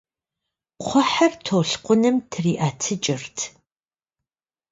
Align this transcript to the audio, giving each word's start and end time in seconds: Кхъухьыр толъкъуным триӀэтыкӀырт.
Кхъухьыр 0.81 1.33
толъкъуным 1.45 2.17
триӀэтыкӀырт. 2.31 3.37